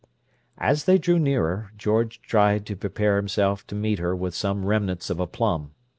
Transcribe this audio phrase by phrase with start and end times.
[0.57, 5.11] As they drew nearer, George tried to prepare himself to meet her with some remnants
[5.11, 5.75] of aplomb.